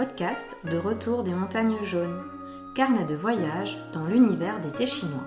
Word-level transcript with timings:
podcast 0.00 0.56
de 0.64 0.78
Retour 0.78 1.24
des 1.24 1.34
montagnes 1.34 1.76
jaunes, 1.82 2.22
carnet 2.74 3.04
de 3.04 3.14
voyage 3.14 3.76
dans 3.92 4.06
l'univers 4.06 4.58
des 4.60 4.70
thés 4.70 4.86
chinois. 4.86 5.26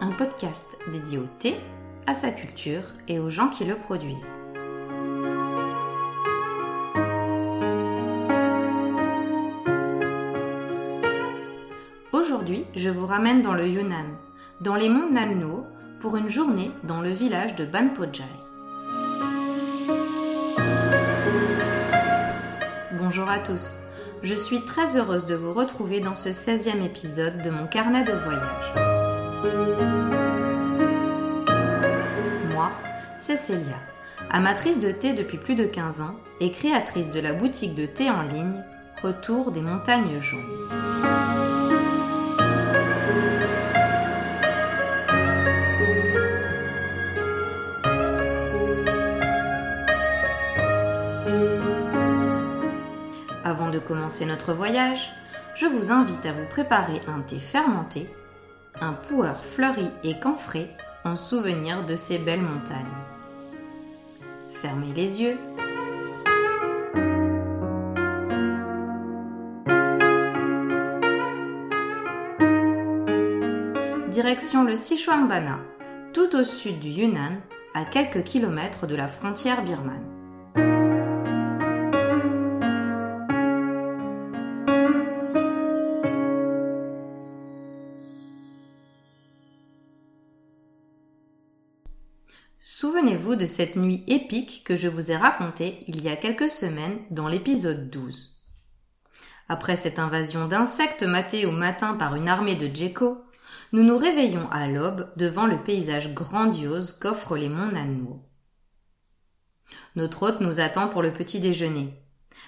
Un 0.00 0.10
podcast 0.16 0.78
dédié 0.90 1.18
au 1.18 1.26
thé, 1.38 1.56
à 2.06 2.14
sa 2.14 2.30
culture 2.30 2.84
et 3.06 3.18
aux 3.18 3.28
gens 3.28 3.48
qui 3.48 3.66
le 3.66 3.74
produisent. 3.74 4.34
Aujourd'hui, 12.14 12.64
je 12.74 12.88
vous 12.88 13.04
ramène 13.04 13.42
dans 13.42 13.52
le 13.52 13.68
Yunnan, 13.68 14.06
dans 14.62 14.76
les 14.76 14.88
monts 14.88 15.10
Nanno, 15.10 15.66
pour 16.00 16.16
une 16.16 16.30
journée 16.30 16.70
dans 16.82 17.02
le 17.02 17.10
village 17.10 17.56
de 17.56 17.66
Banpojai. 17.66 18.24
Bonjour 23.14 23.28
à 23.28 23.40
tous, 23.40 23.80
je 24.22 24.34
suis 24.34 24.62
très 24.62 24.96
heureuse 24.96 25.26
de 25.26 25.34
vous 25.34 25.52
retrouver 25.52 26.00
dans 26.00 26.14
ce 26.14 26.30
16e 26.30 26.82
épisode 26.82 27.42
de 27.42 27.50
mon 27.50 27.66
carnet 27.66 28.04
de 28.04 28.12
voyage. 28.12 28.72
Moi, 32.54 32.72
c'est 33.18 33.36
Célia, 33.36 33.76
amatrice 34.30 34.80
de 34.80 34.92
thé 34.92 35.12
depuis 35.12 35.36
plus 35.36 35.56
de 35.56 35.66
15 35.66 36.00
ans 36.00 36.16
et 36.40 36.52
créatrice 36.52 37.10
de 37.10 37.20
la 37.20 37.34
boutique 37.34 37.74
de 37.74 37.84
thé 37.84 38.08
en 38.08 38.22
ligne 38.22 38.64
Retour 39.02 39.50
des 39.50 39.60
montagnes 39.60 40.18
jaunes. 40.18 41.11
Commencer 53.82 54.24
notre 54.24 54.52
voyage, 54.52 55.12
je 55.54 55.66
vous 55.66 55.92
invite 55.92 56.24
à 56.24 56.32
vous 56.32 56.46
préparer 56.46 57.00
un 57.06 57.20
thé 57.20 57.38
fermenté, 57.38 58.08
un 58.80 58.94
puer 58.94 59.34
fleuri 59.54 59.90
et 60.02 60.18
camphré 60.18 60.70
en 61.04 61.16
souvenir 61.16 61.84
de 61.84 61.94
ces 61.94 62.18
belles 62.18 62.40
montagnes. 62.40 62.86
Fermez 64.60 64.92
les 64.94 65.20
yeux. 65.20 65.38
Direction 74.10 74.64
le 74.64 74.76
Sichuanbana, 74.76 75.58
tout 76.12 76.36
au 76.36 76.44
sud 76.44 76.78
du 76.78 76.88
Yunnan, 76.88 77.40
à 77.74 77.84
quelques 77.84 78.22
kilomètres 78.22 78.86
de 78.86 78.94
la 78.94 79.08
frontière 79.08 79.64
birmane. 79.64 81.01
Souvenez-vous 93.02 93.34
de 93.34 93.46
cette 93.46 93.74
nuit 93.74 94.04
épique 94.06 94.62
que 94.64 94.76
je 94.76 94.86
vous 94.86 95.10
ai 95.10 95.16
racontée 95.16 95.82
il 95.88 96.00
y 96.04 96.08
a 96.08 96.14
quelques 96.14 96.48
semaines 96.48 97.00
dans 97.10 97.26
l'épisode 97.26 97.90
12. 97.90 98.40
Après 99.48 99.74
cette 99.74 99.98
invasion 99.98 100.46
d'insectes 100.46 101.02
matés 101.02 101.44
au 101.44 101.50
matin 101.50 101.94
par 101.94 102.14
une 102.14 102.28
armée 102.28 102.54
de 102.54 102.72
geckos, 102.72 103.20
nous 103.72 103.82
nous 103.82 103.98
réveillons 103.98 104.48
à 104.52 104.68
l'aube 104.68 105.10
devant 105.16 105.46
le 105.46 105.60
paysage 105.64 106.14
grandiose 106.14 106.92
qu'offrent 106.92 107.36
les 107.36 107.48
monts 107.48 107.72
Nanmo. 107.72 108.24
Notre 109.96 110.22
hôte 110.22 110.40
nous 110.40 110.60
attend 110.60 110.86
pour 110.86 111.02
le 111.02 111.12
petit 111.12 111.40
déjeuner, 111.40 112.00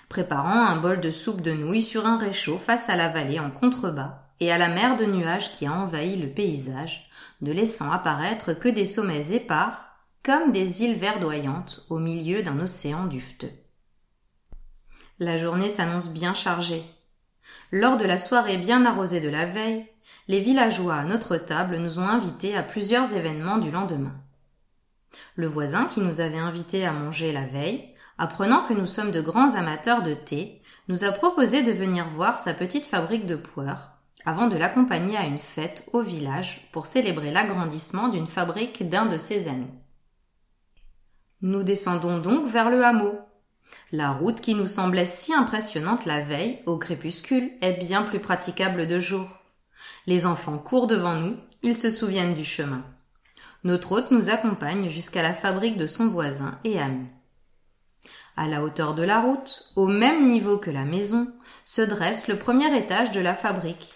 préparant 0.08 0.66
un 0.66 0.76
bol 0.76 1.00
de 1.00 1.10
soupe 1.10 1.40
de 1.40 1.52
nouilles 1.52 1.82
sur 1.82 2.06
un 2.06 2.16
réchaud 2.16 2.58
face 2.58 2.88
à 2.88 2.94
la 2.94 3.08
vallée 3.08 3.40
en 3.40 3.50
contrebas 3.50 4.22
et 4.38 4.52
à 4.52 4.58
la 4.58 4.68
mer 4.68 4.96
de 4.96 5.04
nuages 5.04 5.50
qui 5.50 5.66
a 5.66 5.72
envahi 5.72 6.14
le 6.14 6.28
paysage, 6.28 7.10
ne 7.40 7.52
laissant 7.52 7.90
apparaître 7.90 8.52
que 8.52 8.68
des 8.68 8.84
sommets 8.84 9.32
épars 9.32 9.93
comme 10.24 10.52
des 10.52 10.82
îles 10.82 10.96
verdoyantes 10.96 11.84
au 11.90 11.98
milieu 11.98 12.42
d'un 12.42 12.58
océan 12.58 13.04
dufteux. 13.04 13.52
La 15.18 15.36
journée 15.36 15.68
s'annonce 15.68 16.08
bien 16.08 16.32
chargée. 16.32 16.82
Lors 17.70 17.98
de 17.98 18.06
la 18.06 18.16
soirée 18.16 18.56
bien 18.56 18.86
arrosée 18.86 19.20
de 19.20 19.28
la 19.28 19.44
veille, 19.44 19.84
les 20.26 20.40
villageois 20.40 20.94
à 20.94 21.04
notre 21.04 21.36
table 21.36 21.76
nous 21.76 21.98
ont 21.98 22.08
invités 22.08 22.56
à 22.56 22.62
plusieurs 22.62 23.12
événements 23.12 23.58
du 23.58 23.70
lendemain. 23.70 24.14
Le 25.36 25.46
voisin 25.46 25.84
qui 25.84 26.00
nous 26.00 26.22
avait 26.22 26.38
invités 26.38 26.86
à 26.86 26.92
manger 26.92 27.30
la 27.30 27.44
veille, 27.44 27.92
apprenant 28.16 28.64
que 28.64 28.72
nous 28.72 28.86
sommes 28.86 29.12
de 29.12 29.20
grands 29.20 29.56
amateurs 29.56 30.02
de 30.02 30.14
thé, 30.14 30.62
nous 30.88 31.04
a 31.04 31.12
proposé 31.12 31.62
de 31.62 31.72
venir 31.72 32.08
voir 32.08 32.38
sa 32.38 32.54
petite 32.54 32.86
fabrique 32.86 33.26
de 33.26 33.36
poires, 33.36 33.98
avant 34.24 34.46
de 34.46 34.56
l'accompagner 34.56 35.18
à 35.18 35.26
une 35.26 35.38
fête 35.38 35.84
au 35.92 36.00
village 36.00 36.70
pour 36.72 36.86
célébrer 36.86 37.30
l'agrandissement 37.30 38.08
d'une 38.08 38.26
fabrique 38.26 38.88
d'un 38.88 39.04
de 39.04 39.18
ses 39.18 39.48
amis. 39.48 39.83
Nous 41.46 41.62
descendons 41.62 42.20
donc 42.20 42.46
vers 42.46 42.70
le 42.70 42.82
hameau. 42.86 43.18
La 43.92 44.12
route 44.12 44.40
qui 44.40 44.54
nous 44.54 44.64
semblait 44.64 45.04
si 45.04 45.34
impressionnante 45.34 46.06
la 46.06 46.22
veille, 46.22 46.60
au 46.64 46.78
crépuscule, 46.78 47.52
est 47.60 47.74
bien 47.74 48.00
plus 48.00 48.18
praticable 48.18 48.88
de 48.88 48.98
jour. 48.98 49.28
Les 50.06 50.24
enfants 50.24 50.56
courent 50.56 50.86
devant 50.86 51.16
nous, 51.16 51.36
ils 51.62 51.76
se 51.76 51.90
souviennent 51.90 52.32
du 52.32 52.46
chemin. 52.46 52.82
Notre 53.62 53.92
hôte 53.92 54.10
nous 54.10 54.30
accompagne 54.30 54.88
jusqu'à 54.88 55.22
la 55.22 55.34
fabrique 55.34 55.76
de 55.76 55.86
son 55.86 56.08
voisin 56.08 56.58
et 56.64 56.80
ami. 56.80 57.04
À 58.38 58.48
la 58.48 58.62
hauteur 58.62 58.94
de 58.94 59.02
la 59.02 59.20
route, 59.20 59.70
au 59.76 59.86
même 59.86 60.26
niveau 60.26 60.56
que 60.56 60.70
la 60.70 60.86
maison, 60.86 61.30
se 61.62 61.82
dresse 61.82 62.26
le 62.26 62.38
premier 62.38 62.74
étage 62.74 63.10
de 63.10 63.20
la 63.20 63.34
fabrique, 63.34 63.92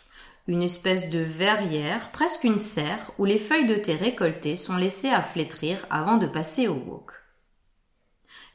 une 0.48 0.62
espèce 0.62 1.09
de 1.09 1.20
verrière, 1.20 2.12
presque 2.12 2.44
une 2.44 2.59
serre, 2.59 3.10
où 3.16 3.25
les 3.25 3.38
feuilles 3.38 3.66
de 3.66 3.76
thé 3.76 3.94
récoltées 3.94 4.56
sont 4.56 4.76
laissées 4.76 5.09
à 5.09 5.22
flétrir 5.22 5.86
avant 5.88 6.19
de 6.19 6.26
passer 6.26 6.69
au 6.69 6.75
wok. 6.75 7.18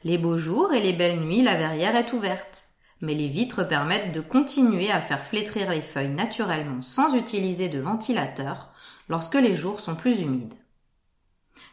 Les 0.04 0.18
beaux 0.18 0.36
jours 0.36 0.74
et 0.74 0.80
les 0.80 0.92
belles 0.92 1.20
nuits, 1.20 1.42
la 1.42 1.54
verrière 1.54 1.96
est 1.96 2.12
ouverte. 2.12 2.68
Mais 3.00 3.14
les 3.14 3.28
vitres 3.28 3.66
permettent 3.66 4.12
de 4.12 4.20
continuer 4.20 4.90
à 4.90 5.00
faire 5.00 5.24
flétrir 5.24 5.70
les 5.70 5.80
feuilles 5.80 6.10
naturellement 6.10 6.82
sans 6.82 7.14
utiliser 7.14 7.70
de 7.70 7.80
ventilateur 7.80 8.70
lorsque 9.08 9.34
les 9.34 9.54
jours 9.54 9.80
sont 9.80 9.94
plus 9.94 10.20
humides. 10.20 10.54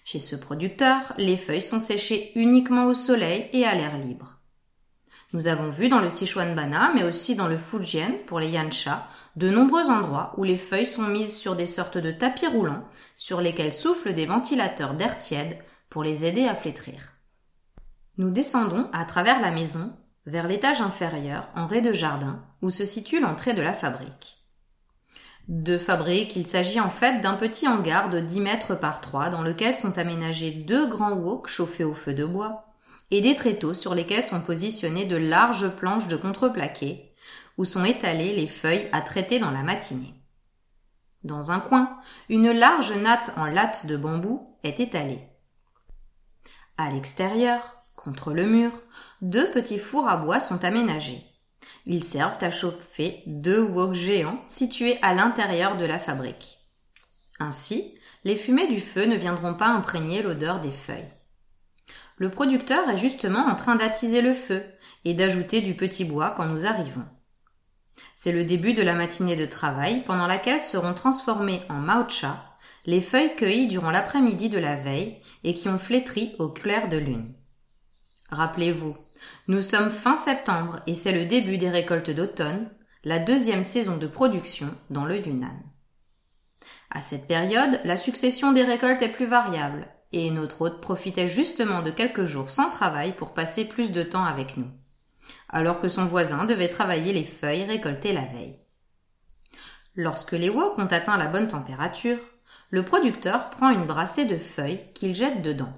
Chez 0.06 0.19
ce 0.19 0.38
producteur, 0.38 1.14
les 1.18 1.36
feuilles 1.36 1.62
sont 1.62 1.80
séchées 1.80 2.31
uniquement 2.36 2.86
au 2.86 2.94
soleil 2.94 3.50
et 3.52 3.66
à 3.66 3.75
l'air 3.75 3.97
libre. 3.97 4.40
Nous 5.34 5.48
avons 5.48 5.69
vu 5.69 5.90
dans 5.90 6.00
le 6.00 6.09
Sichuanbana, 6.09 6.92
mais 6.96 7.03
aussi 7.03 7.36
dans 7.36 7.48
le 7.48 7.58
Fujian 7.58 8.13
pour 8.28 8.40
les 8.40 8.50
Yansha, 8.50 9.08
de 9.36 9.50
nombreux 9.50 9.90
endroits 9.90 10.34
où 10.38 10.44
les 10.44 10.58
feuilles 10.58 10.88
sont 10.88 11.08
mises 11.08 11.38
sur 11.38 11.56
des 11.56 11.66
sortes 11.66 11.98
de 11.98 12.12
tapis 12.12 12.48
roulants 12.48 12.86
sur 13.16 13.42
lesquels 13.42 13.74
soufflent 13.74 14.13
des 14.13 14.25
ventilateurs 14.25 14.94
d'air 14.94 15.18
tiède 15.18 15.58
pour 15.90 16.03
les 16.03 16.25
aider 16.25 16.46
à 16.46 16.56
flétrir. 16.56 17.10
Nous 18.17 18.29
descendons 18.29 18.89
à 18.91 19.05
travers 19.05 19.39
la 19.41 19.51
maison 19.51 19.95
vers 20.25 20.47
l'étage 20.47 20.81
inférieur 20.81 21.49
en 21.55 21.66
rez-de-jardin 21.66 22.44
où 22.61 22.69
se 22.69 22.85
situe 22.85 23.19
l'entrée 23.19 23.53
de 23.53 23.61
la 23.61 23.73
fabrique. 23.73 24.38
De 25.47 25.77
fabrique, 25.77 26.35
il 26.35 26.45
s'agit 26.45 26.79
en 26.79 26.89
fait 26.89 27.21
d'un 27.21 27.33
petit 27.33 27.67
hangar 27.67 28.09
de 28.09 28.19
10 28.19 28.41
mètres 28.41 28.75
par 28.75 29.01
3 29.01 29.29
dans 29.29 29.41
lequel 29.41 29.75
sont 29.75 29.97
aménagés 29.97 30.51
deux 30.51 30.88
grands 30.88 31.13
woks 31.13 31.47
chauffés 31.47 31.83
au 31.83 31.94
feu 31.94 32.13
de 32.13 32.25
bois 32.25 32.66
et 33.09 33.21
des 33.21 33.35
tréteaux 33.35 33.74
sur 33.74 33.95
lesquels 33.95 34.24
sont 34.24 34.41
positionnées 34.41 35.06
de 35.06 35.18
larges 35.18 35.69
planches 35.75 36.07
de 36.07 36.15
contreplaqué 36.15 37.13
où 37.57 37.65
sont 37.65 37.83
étalées 37.83 38.36
les 38.36 38.47
feuilles 38.47 38.88
à 38.91 39.01
traiter 39.01 39.39
dans 39.39 39.51
la 39.51 39.63
matinée. 39.63 40.13
Dans 41.24 41.51
un 41.51 41.59
coin, 41.59 41.97
une 42.30 42.51
large 42.51 42.94
natte 42.94 43.33
en 43.38 43.45
latte 43.45 43.86
de 43.86 43.97
bambou 43.97 44.57
est 44.63 44.80
étalée. 44.80 45.21
À 46.77 46.89
l'extérieur, 46.89 47.81
Contre 48.03 48.33
le 48.33 48.45
mur, 48.45 48.71
deux 49.21 49.51
petits 49.51 49.77
fours 49.77 50.07
à 50.07 50.18
bois 50.18 50.39
sont 50.39 50.63
aménagés. 50.65 51.24
Ils 51.86 52.03
servent 52.03 52.44
à 52.44 52.50
chauffer 52.50 53.21
deux 53.27 53.62
woks 53.62 53.94
géants 53.94 54.42
situés 54.48 54.98
à 55.03 55.13
l'intérieur 55.13 55.77
de 55.77 55.86
la 55.86 56.00
fabrique. 56.00 56.57
Ainsi, 57.39 57.95
les 58.24 58.36
fumées 58.36 58.68
du 58.68 58.81
feu 58.81 59.06
ne 59.06 59.15
viendront 59.15 59.53
pas 59.53 59.68
imprégner 59.68 60.24
l'odeur 60.24 60.59
des 60.59 60.71
feuilles. 60.71 61.12
Le 62.18 62.30
producteur 62.30 62.89
est 62.89 62.98
justement 62.98 63.45
en 63.45 63.56
train 63.56 63.75
d'attiser 63.75 64.21
le 64.21 64.33
feu 64.33 64.63
et 65.06 65.13
d'ajouter 65.13 65.62
du 65.62 65.75
petit 65.75 66.06
bois 66.06 66.31
quand 66.31 66.45
nous 66.45 66.65
arrivons. 66.65 67.06
C'est 68.15 68.31
le 68.31 68.44
début 68.44 68.74
de 68.74 68.83
la 68.83 68.94
matinée 68.94 69.36
de 69.36 69.45
travail 69.45 70.03
pendant 70.06 70.27
laquelle 70.27 70.62
seront 70.62 70.94
transformées 70.94 71.62
en 71.69 71.75
maocha 71.75 72.45
les 72.86 73.01
feuilles 73.01 73.36
cueillies 73.36 73.68
durant 73.68 73.92
l'après-midi 73.92 74.50
de 74.50 74.59
la 74.59 74.75
veille 74.75 75.21
et 75.44 75.53
qui 75.53 75.69
ont 75.69 75.77
flétri 75.77 76.36
au 76.39 76.50
clair 76.50 76.89
de 76.89 76.98
lune. 76.98 77.33
Rappelez-vous, 78.31 78.95
nous 79.48 79.62
sommes 79.62 79.89
fin 79.89 80.16
septembre 80.16 80.80
et 80.88 80.95
c'est 80.95 81.12
le 81.12 81.25
début 81.25 81.57
des 81.57 81.69
récoltes 81.69 82.12
d'automne, 82.12 82.69
la 83.04 83.19
deuxième 83.19 83.63
saison 83.63 83.98
de 83.98 84.07
production 84.07 84.74
dans 84.89 85.06
le 85.06 85.18
Yunnan. 85.18 85.60
À 86.89 87.01
cette 87.01 87.28
période, 87.28 87.81
la 87.83 87.98
succession 87.98 88.54
des 88.54 88.63
récoltes 88.63 89.01
est 89.01 89.12
plus 89.12 89.25
variable 89.25 89.88
et 90.13 90.31
notre 90.31 90.62
hôte 90.62 90.81
profitait 90.81 91.28
justement 91.28 91.81
de 91.81 91.92
quelques 91.92 92.24
jours 92.24 92.50
sans 92.50 92.69
travail 92.69 93.13
pour 93.16 93.33
passer 93.33 93.66
plus 93.66 93.92
de 93.92 94.04
temps 94.04 94.24
avec 94.24 94.56
nous, 94.56 94.69
alors 95.50 95.81
que 95.81 95.89
son 95.89 96.06
voisin 96.06 96.45
devait 96.45 96.69
travailler 96.69 97.12
les 97.12 97.24
feuilles 97.24 97.66
récoltées 97.66 98.13
la 98.13 98.25
veille. 98.25 98.60
Lorsque 99.95 100.34
les 100.34 100.50
wok 100.50 100.77
ont 100.77 100.86
atteint 100.86 101.18
la 101.18 101.27
bonne 101.27 101.50
température, 101.50 102.19
le 102.69 102.84
producteur 102.84 103.50
prend 103.50 103.69
une 103.69 103.86
brassée 103.86 104.25
de 104.25 104.38
feuilles 104.38 104.81
qu'il 104.94 105.13
jette 105.13 105.42
dedans. 105.42 105.74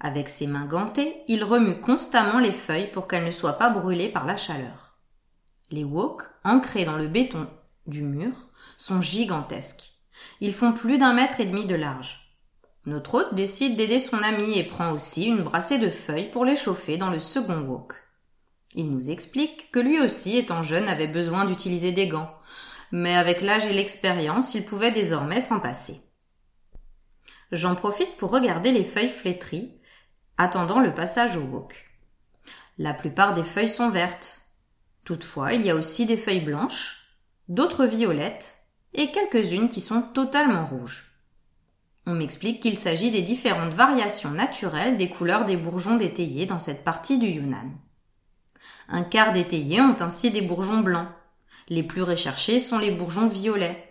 Avec 0.00 0.28
ses 0.28 0.46
mains 0.46 0.66
gantées, 0.66 1.22
il 1.26 1.42
remue 1.42 1.80
constamment 1.80 2.38
les 2.38 2.52
feuilles 2.52 2.90
pour 2.90 3.08
qu'elles 3.08 3.24
ne 3.24 3.30
soient 3.30 3.58
pas 3.58 3.70
brûlées 3.70 4.08
par 4.10 4.26
la 4.26 4.36
chaleur. 4.36 4.96
Les 5.70 5.84
wok, 5.84 6.22
ancrés 6.44 6.84
dans 6.84 6.96
le 6.96 7.08
béton 7.08 7.48
du 7.86 8.02
mur, 8.02 8.32
sont 8.76 9.00
gigantesques. 9.00 9.92
Ils 10.40 10.54
font 10.54 10.72
plus 10.72 10.98
d'un 10.98 11.12
mètre 11.12 11.40
et 11.40 11.46
demi 11.46 11.64
de 11.64 11.74
large. 11.74 12.26
Notre 12.84 13.14
hôte 13.14 13.34
décide 13.34 13.76
d'aider 13.76 13.98
son 13.98 14.18
ami 14.22 14.58
et 14.58 14.62
prend 14.62 14.92
aussi 14.92 15.24
une 15.24 15.42
brassée 15.42 15.78
de 15.78 15.90
feuilles 15.90 16.30
pour 16.30 16.44
les 16.44 16.56
chauffer 16.56 16.96
dans 16.98 17.10
le 17.10 17.18
second 17.18 17.62
wok. 17.62 17.94
Il 18.74 18.92
nous 18.92 19.10
explique 19.10 19.70
que 19.72 19.80
lui 19.80 20.00
aussi, 20.00 20.36
étant 20.36 20.62
jeune, 20.62 20.88
avait 20.88 21.08
besoin 21.08 21.46
d'utiliser 21.46 21.92
des 21.92 22.06
gants, 22.06 22.30
mais 22.92 23.16
avec 23.16 23.40
l'âge 23.40 23.66
et 23.66 23.72
l'expérience, 23.72 24.54
il 24.54 24.64
pouvait 24.64 24.92
désormais 24.92 25.40
s'en 25.40 25.58
passer. 25.58 26.00
J'en 27.50 27.74
profite 27.74 28.16
pour 28.18 28.30
regarder 28.30 28.70
les 28.72 28.84
feuilles 28.84 29.08
flétries, 29.08 29.80
attendant 30.38 30.80
le 30.80 30.92
passage 30.92 31.36
au 31.36 31.42
wok. 31.42 31.90
La 32.78 32.92
plupart 32.92 33.34
des 33.34 33.42
feuilles 33.42 33.68
sont 33.68 33.90
vertes. 33.90 34.40
Toutefois, 35.04 35.54
il 35.54 35.64
y 35.64 35.70
a 35.70 35.74
aussi 35.74 36.04
des 36.04 36.16
feuilles 36.16 36.40
blanches, 36.40 37.16
d'autres 37.48 37.86
violettes, 37.86 38.56
et 38.92 39.10
quelques-unes 39.10 39.68
qui 39.68 39.80
sont 39.80 40.02
totalement 40.02 40.66
rouges. 40.66 41.12
On 42.06 42.14
m'explique 42.14 42.60
qu'il 42.60 42.78
s'agit 42.78 43.10
des 43.10 43.22
différentes 43.22 43.74
variations 43.74 44.30
naturelles 44.30 44.96
des 44.96 45.08
couleurs 45.08 45.44
des 45.44 45.56
bourgeons 45.56 45.96
d'étayers 45.96 46.46
dans 46.46 46.58
cette 46.58 46.84
partie 46.84 47.18
du 47.18 47.26
Yunnan. 47.26 47.72
Un 48.88 49.02
quart 49.02 49.32
d'étayers 49.32 49.80
ont 49.80 49.96
ainsi 50.00 50.30
des 50.30 50.42
bourgeons 50.42 50.80
blancs, 50.80 51.08
les 51.68 51.82
plus 51.82 52.02
recherchés 52.02 52.60
sont 52.60 52.78
les 52.78 52.92
bourgeons 52.92 53.26
violets. 53.26 53.82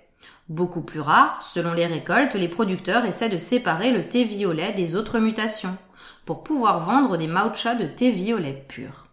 Beaucoup 0.48 0.82
plus 0.82 1.02
rares, 1.02 1.42
selon 1.42 1.74
les 1.74 1.88
récoltes, 1.88 2.36
les 2.36 2.48
producteurs 2.48 3.04
essaient 3.06 3.30
de 3.30 3.38
séparer 3.38 3.92
le 3.92 4.08
thé 4.08 4.24
violet 4.24 4.72
des 4.74 4.96
autres 4.96 5.20
mutations 5.20 5.78
pour 6.26 6.44
pouvoir 6.44 6.80
vendre 6.80 7.18
des 7.18 7.28
mauchas 7.28 7.76
de 7.76 7.86
thé 7.86 8.12
violet 8.12 8.66
pur. 8.68 9.08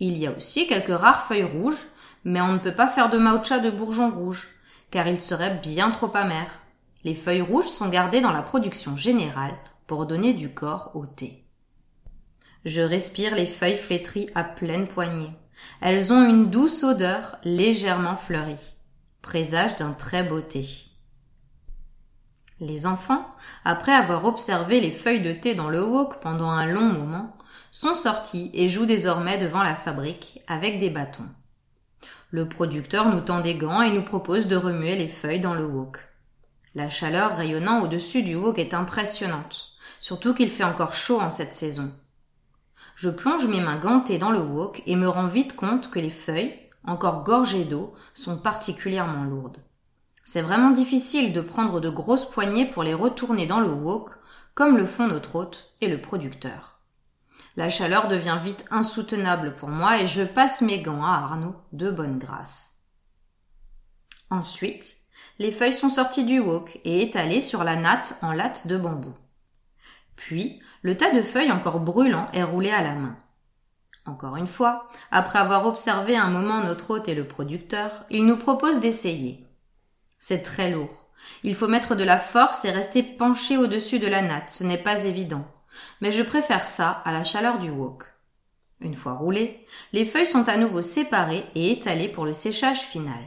Il 0.00 0.18
y 0.18 0.26
a 0.26 0.32
aussi 0.32 0.66
quelques 0.66 0.98
rares 0.98 1.26
feuilles 1.26 1.44
rouges, 1.44 1.86
mais 2.24 2.40
on 2.40 2.52
ne 2.52 2.58
peut 2.58 2.74
pas 2.74 2.88
faire 2.88 3.10
de 3.10 3.18
maucha 3.18 3.60
de 3.60 3.70
bourgeons 3.70 4.10
rouges, 4.10 4.48
car 4.90 5.06
ils 5.06 5.20
seraient 5.20 5.58
bien 5.62 5.90
trop 5.90 6.10
amers. 6.14 6.58
Les 7.04 7.14
feuilles 7.14 7.40
rouges 7.40 7.66
sont 7.66 7.88
gardées 7.88 8.20
dans 8.20 8.32
la 8.32 8.42
production 8.42 8.96
générale 8.96 9.54
pour 9.86 10.06
donner 10.06 10.34
du 10.34 10.52
corps 10.52 10.90
au 10.94 11.06
thé. 11.06 11.44
Je 12.64 12.80
respire 12.80 13.34
les 13.34 13.46
feuilles 13.46 13.76
flétries 13.76 14.30
à 14.34 14.44
pleine 14.44 14.86
poignée. 14.86 15.30
Elles 15.80 16.12
ont 16.12 16.24
une 16.24 16.50
douce 16.50 16.82
odeur 16.82 17.36
légèrement 17.44 18.16
fleurie, 18.16 18.76
présage 19.20 19.76
d'un 19.76 19.92
très 19.92 20.22
beau 20.22 20.40
thé. 20.40 20.66
Les 22.64 22.86
enfants, 22.86 23.26
après 23.64 23.90
avoir 23.90 24.24
observé 24.24 24.80
les 24.80 24.92
feuilles 24.92 25.20
de 25.20 25.32
thé 25.32 25.56
dans 25.56 25.68
le 25.68 25.82
wok 25.82 26.20
pendant 26.20 26.48
un 26.48 26.64
long 26.64 26.84
moment, 26.84 27.36
sont 27.72 27.96
sortis 27.96 28.52
et 28.54 28.68
jouent 28.68 28.86
désormais 28.86 29.36
devant 29.36 29.64
la 29.64 29.74
fabrique 29.74 30.40
avec 30.46 30.78
des 30.78 30.88
bâtons. 30.88 31.28
Le 32.30 32.48
producteur 32.48 33.08
nous 33.08 33.20
tend 33.20 33.40
des 33.40 33.56
gants 33.56 33.82
et 33.82 33.90
nous 33.90 34.04
propose 34.04 34.46
de 34.46 34.54
remuer 34.54 34.94
les 34.94 35.08
feuilles 35.08 35.40
dans 35.40 35.54
le 35.54 35.66
wok. 35.66 36.08
La 36.76 36.88
chaleur 36.88 37.36
rayonnant 37.36 37.82
au-dessus 37.82 38.22
du 38.22 38.36
wok 38.36 38.60
est 38.60 38.74
impressionnante, 38.74 39.72
surtout 39.98 40.32
qu'il 40.32 40.48
fait 40.48 40.62
encore 40.62 40.94
chaud 40.94 41.20
en 41.20 41.30
cette 41.30 41.54
saison. 41.54 41.92
Je 42.94 43.10
plonge 43.10 43.48
mes 43.48 43.60
mains 43.60 43.80
gantées 43.80 44.18
dans 44.18 44.30
le 44.30 44.40
wok 44.40 44.84
et 44.86 44.94
me 44.94 45.08
rends 45.08 45.26
vite 45.26 45.56
compte 45.56 45.90
que 45.90 45.98
les 45.98 46.10
feuilles, 46.10 46.54
encore 46.86 47.24
gorgées 47.24 47.64
d'eau, 47.64 47.92
sont 48.14 48.38
particulièrement 48.38 49.24
lourdes. 49.24 49.58
C'est 50.24 50.42
vraiment 50.42 50.70
difficile 50.70 51.32
de 51.32 51.40
prendre 51.40 51.80
de 51.80 51.90
grosses 51.90 52.28
poignées 52.28 52.66
pour 52.66 52.82
les 52.82 52.94
retourner 52.94 53.46
dans 53.46 53.60
le 53.60 53.72
wok, 53.72 54.10
comme 54.54 54.76
le 54.76 54.86
font 54.86 55.08
notre 55.08 55.36
hôte 55.36 55.74
et 55.80 55.88
le 55.88 56.00
producteur. 56.00 56.80
La 57.56 57.68
chaleur 57.68 58.08
devient 58.08 58.38
vite 58.42 58.64
insoutenable 58.70 59.54
pour 59.54 59.68
moi 59.68 59.98
et 60.00 60.06
je 60.06 60.22
passe 60.22 60.62
mes 60.62 60.80
gants 60.80 61.04
à 61.04 61.16
Arnaud 61.16 61.54
de 61.72 61.90
bonne 61.90 62.18
grâce. 62.18 62.78
Ensuite, 64.30 64.96
les 65.38 65.50
feuilles 65.50 65.74
sont 65.74 65.90
sorties 65.90 66.24
du 66.24 66.40
wok 66.40 66.80
et 66.84 67.02
étalées 67.02 67.42
sur 67.42 67.64
la 67.64 67.76
natte 67.76 68.16
en 68.22 68.32
latte 68.32 68.66
de 68.66 68.76
bambou. 68.78 69.12
Puis, 70.16 70.62
le 70.82 70.96
tas 70.96 71.10
de 71.12 71.20
feuilles 71.20 71.52
encore 71.52 71.80
brûlant 71.80 72.28
est 72.32 72.42
roulé 72.42 72.70
à 72.70 72.82
la 72.82 72.94
main. 72.94 73.18
Encore 74.06 74.36
une 74.36 74.46
fois, 74.46 74.88
après 75.10 75.38
avoir 75.38 75.66
observé 75.66 76.16
un 76.16 76.30
moment 76.30 76.64
notre 76.64 76.90
hôte 76.90 77.08
et 77.08 77.14
le 77.14 77.26
producteur, 77.26 78.04
il 78.10 78.24
nous 78.24 78.36
propose 78.36 78.80
d'essayer. 78.80 79.41
C'est 80.24 80.44
très 80.44 80.70
lourd. 80.70 81.08
Il 81.42 81.56
faut 81.56 81.66
mettre 81.66 81.96
de 81.96 82.04
la 82.04 82.16
force 82.16 82.64
et 82.64 82.70
rester 82.70 83.02
penché 83.02 83.56
au-dessus 83.56 83.98
de 83.98 84.06
la 84.06 84.22
natte, 84.22 84.50
ce 84.50 84.62
n'est 84.62 84.78
pas 84.78 85.04
évident. 85.04 85.44
Mais 86.00 86.12
je 86.12 86.22
préfère 86.22 86.64
ça 86.64 87.02
à 87.04 87.10
la 87.10 87.24
chaleur 87.24 87.58
du 87.58 87.70
wok. 87.70 88.04
Une 88.80 88.94
fois 88.94 89.14
roulées, 89.14 89.66
les 89.92 90.04
feuilles 90.04 90.28
sont 90.28 90.48
à 90.48 90.56
nouveau 90.56 90.80
séparées 90.80 91.44
et 91.56 91.72
étalées 91.72 92.08
pour 92.08 92.24
le 92.24 92.32
séchage 92.32 92.82
final. 92.82 93.20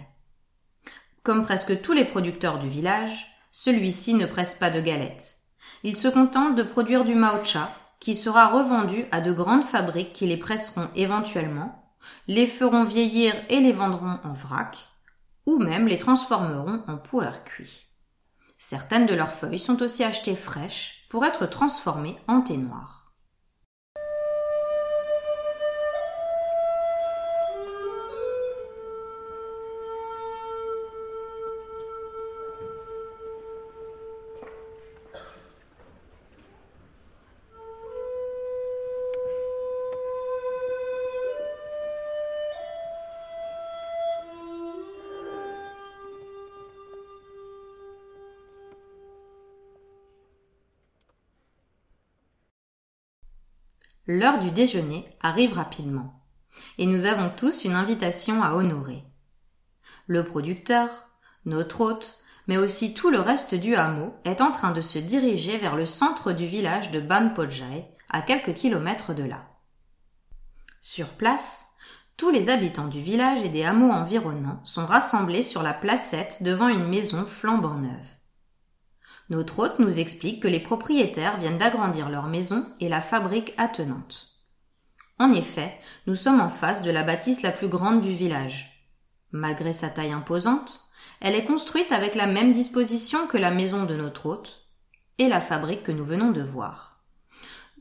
Comme 1.22 1.44
presque 1.44 1.82
tous 1.82 1.92
les 1.92 2.06
producteurs 2.06 2.60
du 2.60 2.70
village, 2.70 3.28
celui-ci 3.52 4.14
ne 4.14 4.26
presse 4.26 4.56
pas 4.56 4.70
de 4.70 4.80
galettes. 4.80 5.40
Il 5.84 5.98
se 5.98 6.08
contente 6.08 6.56
de 6.56 6.64
produire 6.64 7.04
du 7.04 7.14
maocha, 7.14 7.76
qui 8.00 8.16
sera 8.16 8.48
revendu 8.48 9.04
à 9.12 9.20
de 9.20 9.34
grandes 9.34 9.66
fabriques 9.66 10.14
qui 10.14 10.28
les 10.28 10.38
presseront 10.38 10.88
éventuellement, 10.96 11.94
les 12.30 12.48
feront 12.48 12.86
vieillir 12.86 13.34
et 13.50 13.60
les 13.60 13.74
vendront 13.74 14.18
en 14.24 14.32
vrac, 14.32 14.78
ou 15.46 15.58
même 15.58 15.88
les 15.88 15.98
transformeront 15.98 16.84
en 16.88 16.98
puer 16.98 17.32
cuit. 17.46 17.88
Certaines 18.58 19.06
de 19.06 19.14
leurs 19.14 19.32
feuilles 19.32 19.60
sont 19.60 19.82
aussi 19.82 20.04
achetées 20.04 20.36
fraîches 20.36 21.06
pour 21.10 21.26
être 21.26 21.46
transformées 21.46 22.18
en 22.28 22.42
thé 22.42 22.58
noir. 22.58 23.05
L'heure 54.08 54.40
du 54.40 54.52
déjeuner 54.52 55.08
arrive 55.22 55.54
rapidement, 55.54 56.22
et 56.78 56.86
nous 56.86 57.06
avons 57.06 57.32
tous 57.36 57.64
une 57.66 57.74
invitation 57.74 58.44
à 58.44 58.54
honorer. 58.54 59.04
Le 60.06 60.24
producteur, 60.24 60.90
notre 61.46 61.82
hôte, 61.82 62.20
mais 62.48 62.58
aussi 62.58 62.94
tout 62.94 63.10
le 63.10 63.20
reste 63.20 63.56
du 63.56 63.76
hameau 63.76 64.14
est 64.24 64.42
en 64.42 64.52
train 64.52 64.72
de 64.72 64.82
se 64.82 65.00
diriger 65.00 65.58
vers 65.58 65.76
le 65.76 65.88
centre 65.88 66.32
du 66.32 66.46
village 66.46 66.92
de 66.92 67.00
Banpojai, 67.00 67.88
à 68.10 68.22
quelques 68.22 68.54
kilomètres 68.54 69.16
de 69.16 69.24
là. 69.24 69.48
Sur 70.80 71.08
place, 71.08 71.66
tous 72.16 72.30
les 72.30 72.50
habitants 72.50 72.88
du 72.88 73.02
village 73.02 73.42
et 73.42 73.50
des 73.50 73.64
hameaux 73.64 73.92
environnants 73.92 74.62
sont 74.64 74.86
rassemblés 74.86 75.42
sur 75.42 75.64
la 75.64 75.74
placette 75.74 76.44
devant 76.44 76.68
une 76.68 76.88
maison 76.88 77.26
flambant 77.26 77.74
neuve. 77.74 78.15
Notre 79.30 79.60
hôte 79.60 79.80
nous 79.80 80.00
explique 80.00 80.42
que 80.42 80.48
les 80.48 80.60
propriétaires 80.60 81.38
viennent 81.38 81.58
d'agrandir 81.58 82.10
leur 82.10 82.28
maison 82.28 82.66
et 82.80 82.90
la 82.90 83.02
fabrique 83.02 83.54
attenante. 83.58 84.30
En 85.18 85.32
effet, 85.32 85.80
nous 86.08 86.16
sommes 86.16 86.42
en 86.42 86.50
face 86.50 86.84
de 86.84 86.92
la 86.92 87.04
bâtisse 87.04 87.42
la 87.42 87.52
plus 87.52 87.68
grande 87.68 88.02
du 88.02 88.14
village. 88.14 88.90
Malgré 89.32 89.74
sa 89.74 89.90
taille 89.90 90.12
imposante, 90.12 90.82
elle 91.22 91.36
est 91.36 91.46
construite 91.46 91.92
avec 91.92 92.16
la 92.16 92.28
même 92.28 92.52
disposition 92.52 93.28
que 93.28 93.38
la 93.38 93.52
maison 93.52 93.86
de 93.86 93.96
notre 93.96 94.28
hôte 94.28 94.68
et 95.18 95.28
la 95.28 95.42
fabrique 95.42 95.84
que 95.84 95.92
nous 95.92 96.06
venons 96.06 96.32
de 96.32 96.42
voir. 96.42 97.00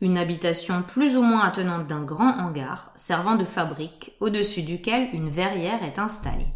Une 0.01 0.19
habitation 0.19 0.83
plus 0.83 1.17
ou 1.17 1.23
moins 1.23 1.43
attenante 1.43 1.87
d'un 1.87 2.03
grand 2.03 2.39
hangar 2.39 2.93
servant 2.97 3.37
de 3.37 3.45
fabrique 3.45 4.17
au-dessus 4.21 4.63
duquel 4.63 5.09
une 5.13 5.31
verrière 5.31 5.83
est 5.83 5.99
installée. 5.99 6.53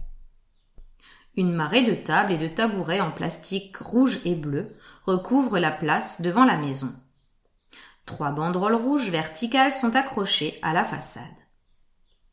Une 1.38 1.52
marée 1.52 1.82
de 1.82 1.94
tables 1.94 2.32
et 2.32 2.36
de 2.36 2.48
tabourets 2.48 3.00
en 3.00 3.12
plastique 3.12 3.76
rouge 3.76 4.18
et 4.24 4.34
bleu 4.34 4.74
recouvre 5.06 5.60
la 5.60 5.70
place 5.70 6.20
devant 6.20 6.44
la 6.44 6.56
maison. 6.56 6.92
Trois 8.06 8.32
banderoles 8.32 8.74
rouges 8.74 9.08
verticales 9.08 9.72
sont 9.72 9.94
accrochées 9.94 10.58
à 10.62 10.72
la 10.72 10.82
façade. 10.82 11.22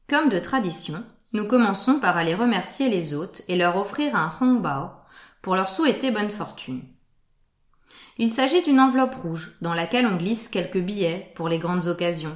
Comme 0.10 0.30
de 0.30 0.40
tradition, 0.40 1.04
nous 1.34 1.46
commençons 1.46 2.00
par 2.00 2.18
aller 2.18 2.34
remercier 2.34 2.90
les 2.90 3.14
hôtes 3.14 3.44
et 3.48 3.56
leur 3.56 3.78
offrir 3.78 4.16
un 4.16 4.34
hongbao 4.42 4.90
pour 5.44 5.56
leur 5.56 5.70
souhaiter 5.70 6.10
bonne 6.10 6.32
fortune. 6.32 6.82
Il 8.18 8.32
s'agit 8.32 8.64
d'une 8.64 8.80
enveloppe 8.80 9.14
rouge 9.14 9.56
dans 9.62 9.76
laquelle 9.76 10.08
on 10.08 10.18
glisse 10.18 10.50
quelques 10.50 10.82
billets 10.82 11.32
pour 11.36 11.48
les 11.48 11.60
grandes 11.60 11.86
occasions, 11.86 12.36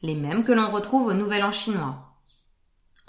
les 0.00 0.14
mêmes 0.14 0.44
que 0.44 0.52
l'on 0.52 0.70
retrouve 0.70 1.08
au 1.08 1.12
Nouvel 1.12 1.44
An 1.44 1.52
chinois. 1.52 2.09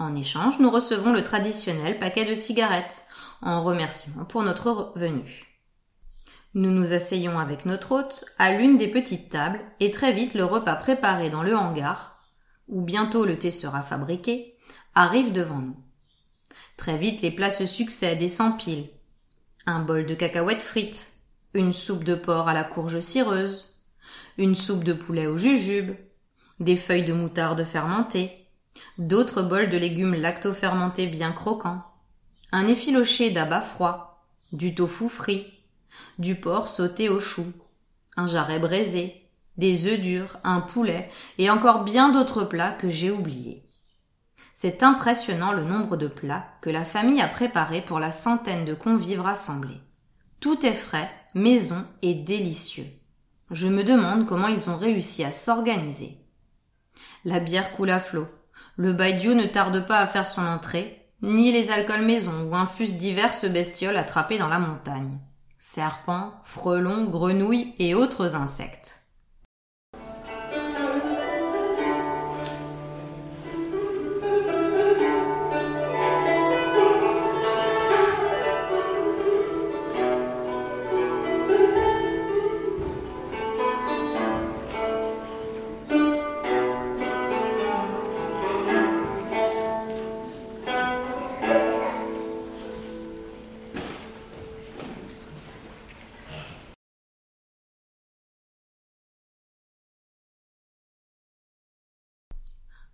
En 0.02 0.16
échange, 0.16 0.58
nous 0.58 0.72
recevons 0.72 1.14
le 1.14 1.22
traditionnel 1.22 2.00
paquet 2.00 2.26
de 2.26 2.34
cigarettes, 2.34 3.04
en 3.44 3.64
remerciement 3.64 4.26
pour 4.26 4.42
notre 4.42 4.94
venue. 4.96 5.46
Nous 6.56 6.72
nous 6.72 6.94
asseyons 6.94 7.38
avec 7.38 7.68
notre 7.68 7.92
hôte 7.92 8.26
à 8.40 8.52
l'une 8.52 8.78
des 8.78 8.88
petites 8.88 9.30
tables 9.30 9.62
et 9.80 9.92
très 9.92 10.12
vite 10.12 10.34
le 10.34 10.44
repas 10.44 10.76
préparé 10.76 11.30
dans 11.30 11.44
le 11.44 11.56
hangar, 11.56 12.20
où 12.68 12.82
bientôt 12.82 13.26
le 13.26 13.38
thé 13.38 13.52
sera 13.52 13.84
fabriqué, 13.84 14.58
arrive 14.96 15.32
devant 15.32 15.60
nous. 15.60 15.78
Très 16.78 16.98
vite 16.98 17.22
les 17.22 17.30
plats 17.30 17.52
se 17.52 17.68
succèdent 17.68 18.24
et 18.24 18.28
s'empilent. 18.28 18.90
Un 19.68 19.82
bol 19.82 20.08
de 20.08 20.16
cacahuètes 20.16 20.64
frites, 20.64 21.12
une 21.54 21.74
soupe 21.74 22.06
de 22.06 22.16
porc 22.16 22.48
à 22.48 22.56
la 22.56 22.64
courge 22.64 23.02
cireuse, 23.02 23.80
une 24.40 24.56
soupe 24.56 24.84
de 24.84 24.94
poulet 24.94 25.28
au 25.28 25.38
jujube, 25.38 25.96
des 26.60 26.76
feuilles 26.76 27.06
de 27.06 27.14
moutarde 27.14 27.64
fermentées, 27.64 28.41
d'autres 28.98 29.42
bols 29.42 29.70
de 29.70 29.78
légumes 29.78 30.16
lacto-fermentés 30.16 31.08
bien 31.08 31.32
croquants, 31.32 31.84
un 32.52 32.68
effiloché 32.68 33.32
d'abat 33.32 33.62
froid, 33.62 34.26
du 34.52 34.76
tofu 34.76 35.10
frit, 35.10 35.48
du 36.20 36.36
porc 36.36 36.68
sauté 36.68 37.10
au 37.10 37.20
chou, 37.20 37.46
un 38.18 38.28
jarret 38.28 38.60
braisé, 38.60 39.30
des 39.58 39.88
œufs 39.88 40.00
durs, 40.00 40.38
un 40.44 40.62
poulet 40.62 41.10
et 41.38 41.50
encore 41.50 41.84
bien 41.84 42.10
d'autres 42.10 42.44
plats 42.44 42.72
que 42.72 42.90
j'ai 42.90 43.12
oubliés. 43.12 43.68
C'est 44.54 44.84
impressionnant 44.84 45.54
le 45.54 45.64
nombre 45.64 45.98
de 45.98 46.08
plats 46.08 46.46
que 46.62 46.70
la 46.70 46.86
famille 46.86 47.22
a 47.22 47.28
préparés 47.28 47.82
pour 47.82 48.00
la 48.00 48.12
centaine 48.12 48.66
de 48.66 48.74
convives 48.74 49.22
rassemblés. 49.22 49.82
Tout 50.40 50.66
est 50.66 50.74
frais, 50.74 51.10
maison 51.34 51.86
et 52.02 52.14
délicieux. 52.14 52.88
Je 53.50 53.68
me 53.68 53.84
demande 53.84 54.26
comment 54.26 54.48
ils 54.48 54.70
ont 54.70 54.78
réussi 54.78 55.24
à 55.24 55.32
s'organiser. 55.32 56.18
La 57.26 57.40
bière 57.40 57.72
coule 57.72 57.90
à 57.90 58.00
flot. 58.00 58.28
Le 58.82 58.94
baijiu 58.94 59.36
ne 59.36 59.46
tarde 59.46 59.86
pas 59.86 60.00
à 60.00 60.08
faire 60.08 60.26
son 60.26 60.44
entrée, 60.44 61.06
ni 61.22 61.52
les 61.52 61.70
alcools 61.70 62.04
maison 62.04 62.50
où 62.50 62.56
infusent 62.56 62.98
diverses 62.98 63.46
bestioles 63.46 63.96
attrapées 63.96 64.40
dans 64.40 64.48
la 64.48 64.58
montagne. 64.58 65.20
Serpents, 65.60 66.34
frelons, 66.46 67.06
grenouilles 67.06 67.76
et 67.78 67.94
autres 67.94 68.36
insectes. 68.36 69.01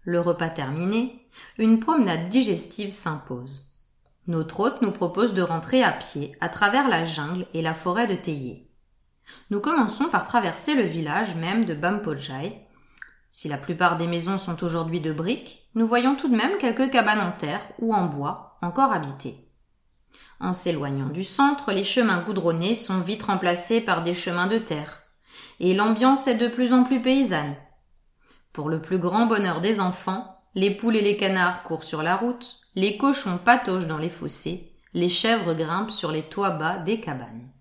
Le 0.08 0.22
repas 0.22 0.48
terminé, 0.48 1.28
une 1.58 1.82
promenade 1.82 2.30
digestive 2.30 2.92
s'impose. 2.92 3.74
Notre 4.26 4.62
hôte 4.62 4.82
nous 4.82 4.94
propose 4.94 5.34
de 5.34 5.42
rentrer 5.42 5.84
à 5.84 5.92
pied 5.92 6.34
à 6.40 6.48
travers 6.48 6.88
la 6.88 7.04
jungle 7.04 7.46
et 7.54 7.62
la 7.62 7.74
forêt 7.74 8.08
de 8.08 8.16
théiers. 8.16 8.72
Nous 9.50 9.60
commençons 9.60 10.06
par 10.06 10.24
traverser 10.24 10.76
le 10.76 10.84
village 10.84 11.36
même 11.36 11.66
de 11.66 11.74
Bampojai. 11.74 12.54
Si 13.32 13.50
la 13.50 13.58
plupart 13.58 13.98
des 13.98 14.08
maisons 14.08 14.38
sont 14.38 14.64
aujourd'hui 14.64 15.02
de 15.02 15.12
briques, 15.12 15.70
nous 15.76 15.86
voyons 15.86 16.16
tout 16.16 16.30
de 16.30 16.38
même 16.38 16.58
quelques 16.58 16.90
cabanes 16.90 17.20
en 17.20 17.34
terre 17.34 17.64
ou 17.80 17.94
en 17.94 18.06
bois 18.06 18.58
encore 18.62 18.94
habitées. 18.94 19.52
En 20.40 20.54
s'éloignant 20.54 21.10
du 21.10 21.26
centre, 21.26 21.74
les 21.74 21.84
chemins 21.84 22.22
goudronnés 22.22 22.76
sont 22.76 23.02
vite 23.02 23.24
remplacés 23.24 23.82
par 23.82 24.04
des 24.04 24.14
chemins 24.14 24.48
de 24.48 24.58
terre, 24.58 25.04
et 25.60 25.74
l'ambiance 25.74 26.28
est 26.28 26.36
de 26.36 26.48
plus 26.48 26.72
en 26.72 26.86
plus 26.86 27.02
paysanne, 27.02 27.58
pour 28.58 28.70
le 28.70 28.82
plus 28.82 28.98
grand 28.98 29.28
bonheur 29.28 29.62
des 29.62 29.80
enfants, 29.80 30.36
les 30.56 30.72
poules 30.72 30.96
et 30.96 31.02
les 31.02 31.16
canards 31.16 31.62
courent 31.62 31.84
sur 31.84 32.02
la 32.02 32.16
route, 32.16 32.60
les 32.74 32.98
cochons 32.98 33.38
pataugent 33.38 33.86
dans 33.86 34.00
les 34.00 34.10
fossés, 34.10 34.74
les 34.96 35.10
chèvres 35.10 35.54
grimpent 35.54 35.92
sur 35.92 36.12
les 36.12 36.24
toits 36.24 36.50
bas 36.50 36.80
des 36.80 37.00
cabanes. 37.00 37.52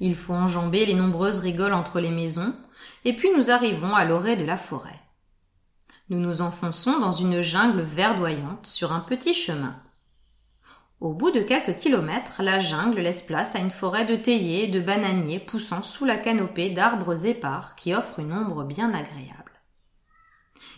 Il 0.00 0.16
faut 0.16 0.34
enjamber 0.34 0.86
les 0.86 0.94
nombreuses 0.94 1.38
rigoles 1.38 1.72
entre 1.72 2.00
les 2.00 2.10
maisons, 2.10 2.52
et 3.04 3.12
puis 3.12 3.28
nous 3.36 3.52
arrivons 3.52 3.94
à 3.94 4.04
l'orée 4.04 4.34
de 4.34 4.44
la 4.44 4.56
forêt. 4.56 4.98
Nous 6.12 6.20
nous 6.20 6.42
enfonçons 6.42 6.98
dans 6.98 7.10
une 7.10 7.40
jungle 7.40 7.80
verdoyante 7.80 8.66
sur 8.66 8.92
un 8.92 9.00
petit 9.00 9.32
chemin. 9.32 9.74
Au 11.00 11.14
bout 11.14 11.30
de 11.30 11.40
quelques 11.40 11.78
kilomètres, 11.78 12.42
la 12.42 12.58
jungle 12.58 13.00
laisse 13.00 13.22
place 13.22 13.56
à 13.56 13.60
une 13.60 13.70
forêt 13.70 14.04
de 14.04 14.16
théiers 14.16 14.64
et 14.64 14.68
de 14.68 14.80
bananiers 14.80 15.38
poussant 15.38 15.82
sous 15.82 16.04
la 16.04 16.18
canopée 16.18 16.68
d'arbres 16.68 17.24
épars 17.24 17.76
qui 17.76 17.94
offrent 17.94 18.18
une 18.18 18.34
ombre 18.34 18.62
bien 18.64 18.92
agréable. 18.92 19.52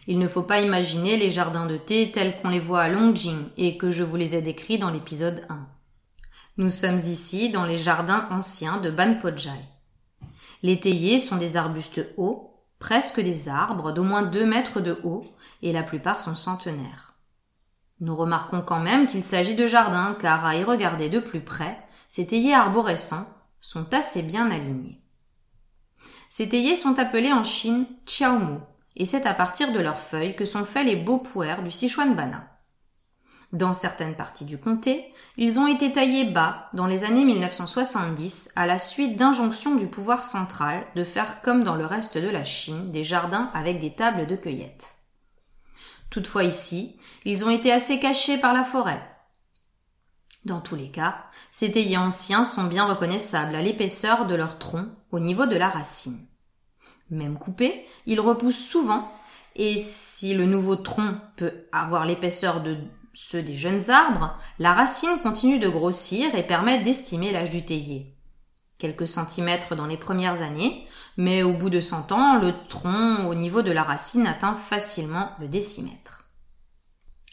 Il 0.07 0.21
ne 0.21 0.29
faut 0.29 0.45
pas 0.45 0.61
imaginer 0.61 1.17
les 1.17 1.33
jardins 1.33 1.67
de 1.67 1.79
thé 1.79 2.13
tels 2.13 2.41
qu'on 2.41 2.51
les 2.51 2.61
voit 2.61 2.83
à 2.83 2.89
Longjing 2.89 3.49
et 3.57 3.77
que 3.77 3.91
je 3.91 4.05
vous 4.05 4.15
les 4.15 4.37
ai 4.37 4.41
décrits 4.41 4.79
dans 4.79 4.91
l'épisode 4.91 5.45
1. 5.49 5.67
Nous 6.59 6.71
sommes 6.71 6.99
ici 6.99 7.51
dans 7.51 7.65
les 7.65 7.79
jardins 7.79 8.29
anciens 8.31 8.77
de 8.77 8.91
Banpojai. 8.91 9.51
Les 10.63 10.79
théiers 10.79 11.19
sont 11.19 11.39
des 11.39 11.57
arbustes 11.57 12.07
hauts, 12.17 12.54
presque 12.79 13.21
des 13.21 13.49
arbres 13.49 13.93
d'au 13.93 14.03
moins 14.03 14.23
deux 14.23 14.47
mètres 14.47 14.81
de 14.81 14.99
haut, 15.05 15.25
et 15.63 15.73
la 15.73 15.83
plupart 15.83 16.19
sont 16.19 16.35
centenaires. 16.35 17.15
Nous 18.01 18.15
remarquons 18.15 18.61
quand 18.61 18.81
même 18.81 19.07
qu'il 19.07 19.23
s'agit 19.23 19.55
de 19.55 19.67
jardins, 19.67 20.17
car 20.21 20.45
à 20.45 20.57
y 20.57 20.65
regarder 20.65 21.09
de 21.09 21.21
plus 21.21 21.41
près, 21.41 21.79
ces 22.09 22.27
théiers 22.27 22.55
arborescents 22.55 23.27
sont 23.61 23.93
assez 23.95 24.23
bien 24.23 24.51
alignés. 24.51 25.01
Ces 26.29 26.49
théiers 26.49 26.77
sont 26.77 26.99
appelés 26.99 27.33
en 27.33 27.45
Chine 27.45 27.87
Chiaomu, 28.07 28.59
et 28.97 29.05
c'est 29.05 29.27
à 29.27 29.35
partir 29.35 29.73
de 29.73 29.81
leurs 29.81 30.01
feuilles 30.01 30.37
que 30.37 30.45
sont 30.45 30.65
faits 30.65 30.87
les 30.87 30.97
beaux 30.97 31.19
puers 31.19 31.63
du 31.63 31.71
Sichuanbana. 31.71 32.54
Dans 33.53 33.73
certaines 33.73 34.17
parties 34.17 34.45
du 34.45 34.59
comté, 34.59 35.13
ils 35.37 35.59
ont 35.59 35.67
été 35.67 35.93
taillés 35.93 36.25
bas 36.25 36.69
dans 36.73 36.87
les 36.87 37.05
années 37.05 37.25
1970 37.25 38.51
à 38.57 38.67
la 38.67 38.79
suite 38.79 39.17
d'injonctions 39.17 39.77
du 39.77 39.87
pouvoir 39.87 40.23
central 40.23 40.87
de 40.97 41.05
faire 41.05 41.41
comme 41.43 41.63
dans 41.63 41.77
le 41.77 41.87
reste 41.87 42.19
de 42.19 42.29
la 42.29 42.45
Chine 42.45 42.91
des 42.91 43.05
jardins 43.05 43.51
avec 43.55 43.79
des 43.81 43.95
tables 43.95 44.27
de 44.27 44.37
cueillette. 44.37 44.97
Toutefois 46.11 46.45
ici, 46.45 46.97
ils 47.25 47.45
ont 47.45 47.51
été 47.51 47.73
assez 47.73 47.99
cachés 47.99 48.39
par 48.39 48.55
la 48.55 48.65
forêt. 48.65 49.03
Dans 50.45 50.61
tous 50.61 50.77
les 50.77 50.91
cas, 50.91 51.25
ces 51.51 51.73
théiers 51.73 51.97
anciens 51.97 52.45
sont 52.45 52.65
bien 52.65 52.87
reconnaissables 52.87 53.55
à 53.55 53.63
l'épaisseur 53.63 54.27
de 54.27 54.35
leur 54.35 54.59
tronc 54.59 54.89
au 55.11 55.19
niveau 55.19 55.47
de 55.47 55.57
la 55.57 55.69
racine. 55.69 56.27
Même 57.11 57.39
coupés, 57.39 57.87
ils 58.07 58.21
repoussent 58.21 58.65
souvent 58.65 59.11
et 59.57 59.77
si 59.77 60.35
le 60.35 60.45
nouveau 60.45 60.77
tronc 60.77 61.19
peut 61.37 61.67
avoir 61.73 62.05
l'épaisseur 62.07 62.63
de 62.63 62.77
ceux 63.15 63.43
des 63.43 63.55
jeunes 63.55 63.91
arbres, 63.91 64.33
la 64.59 64.75
racine 64.75 65.21
continue 65.23 65.59
de 65.59 65.69
grossir 65.69 66.35
et 66.35 66.43
permet 66.43 66.83
d'estimer 66.83 67.31
l'âge 67.31 67.51
du 67.51 67.65
théier. 67.65 68.17
Quelques 68.79 69.07
centimètres 69.07 69.77
dans 69.77 69.87
les 69.87 69.97
premières 69.97 70.43
années, 70.43 70.87
mais 71.17 71.43
au 71.43 71.53
bout 71.53 71.71
de 71.71 71.81
cent 71.81 72.11
ans, 72.11 72.41
le 72.41 72.53
tronc 72.69 73.29
au 73.29 73.35
niveau 73.35 73.63
de 73.63 73.71
la 73.71 73.85
racine 73.85 74.27
atteint 74.27 74.55
facilement 74.55 75.31
le 75.41 75.47
décimètre. 75.47 76.25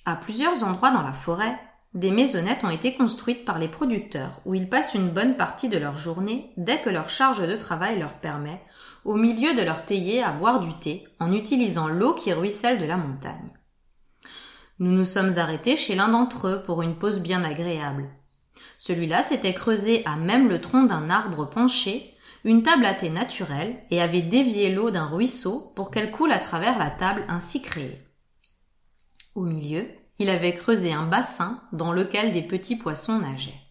À 0.06 0.16
plusieurs 0.16 0.64
endroits 0.64 0.92
dans 0.92 1.02
la 1.02 1.14
forêt, 1.14 1.60
des 1.94 2.12
maisonnettes 2.12 2.64
ont 2.64 2.70
été 2.70 2.96
construites 2.96 3.44
par 3.44 3.60
les 3.60 3.68
producteurs 3.68 4.40
où 4.46 4.56
ils 4.56 4.70
passent 4.70 4.94
une 4.94 5.10
bonne 5.10 5.36
partie 5.36 5.68
de 5.68 5.78
leur 5.78 5.98
journée 5.98 6.54
dès 6.58 6.80
que 6.80 6.90
leur 6.90 7.10
charge 7.10 7.46
de 7.46 7.56
travail 7.56 8.00
leur 8.00 8.20
permet, 8.20 8.62
au 9.04 9.16
milieu 9.16 9.54
de 9.56 9.62
leur 9.62 9.84
théier 9.84 10.24
à 10.24 10.32
boire 10.32 10.62
du 10.62 10.74
thé 10.76 11.08
en 11.20 11.34
utilisant 11.34 11.88
l'eau 11.88 12.14
qui 12.14 12.32
ruisselle 12.32 12.80
de 12.80 12.86
la 12.86 12.98
montagne. 12.98 13.52
Nous 14.82 14.90
nous 14.90 15.06
sommes 15.06 15.38
arrêtés 15.38 15.78
chez 15.78 15.94
l'un 15.94 16.08
d'entre 16.08 16.48
eux 16.48 16.64
pour 16.64 16.82
une 16.82 16.96
pause 16.96 17.20
bien 17.20 17.44
agréable. 17.44 18.10
Celui-là 18.80 19.22
s'était 19.22 19.54
creusé 19.54 20.04
à 20.08 20.16
même 20.16 20.50
le 20.50 20.60
tronc 20.60 20.86
d'un 20.86 21.12
arbre 21.12 21.48
penché, 21.48 22.16
une 22.46 22.64
table 22.64 22.86
à 22.86 22.96
thé 22.96 23.12
naturelle, 23.12 23.78
et 23.92 24.02
avait 24.02 24.24
dévié 24.24 24.74
l'eau 24.74 24.90
d'un 24.90 25.06
ruisseau 25.06 25.72
pour 25.76 25.92
qu'elle 25.92 26.10
coule 26.10 26.32
à 26.32 26.40
travers 26.40 26.80
la 26.80 26.90
table 26.90 27.24
ainsi 27.28 27.62
créée. 27.62 28.02
Au 29.36 29.42
milieu, 29.42 29.86
il 30.18 30.32
avait 30.32 30.56
creusé 30.56 30.92
un 30.92 31.06
bassin 31.06 31.62
dans 31.72 31.94
lequel 31.94 32.32
des 32.32 32.42
petits 32.42 32.76
poissons 32.76 33.20
nageaient. 33.20 33.62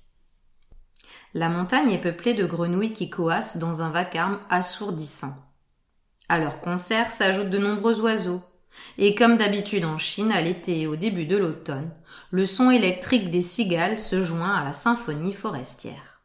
La 1.35 1.49
montagne 1.49 1.91
est 1.91 2.01
peuplée 2.01 2.35
de 2.35 2.47
grenouilles 2.47 2.93
qui 2.93 3.11
coassent 3.11 3.57
dans 3.57 3.83
un 3.83 3.91
vacarme 3.91 4.39
assourdissant. 4.49 5.35
À 6.29 6.39
leur 6.39 6.61
concert 6.61 7.11
s'ajoutent 7.11 7.51
de 7.51 7.59
nombreux 7.59 8.01
oiseaux. 8.01 8.43
Et 8.99 9.15
comme 9.15 9.37
d'habitude 9.37 9.85
en 9.85 9.99
Chine, 9.99 10.33
à 10.33 10.41
l'été 10.41 10.81
et 10.81 10.87
au 10.87 10.97
début 10.97 11.27
de 11.27 11.37
l'automne, 11.37 11.91
le 12.31 12.45
son 12.47 12.71
électrique 12.71 13.31
des 13.31 13.41
cigales 13.41 13.99
se 13.99 14.23
joint 14.25 14.55
à 14.55 14.65
la 14.65 14.73
symphonie 14.73 15.33
forestière. 15.33 16.21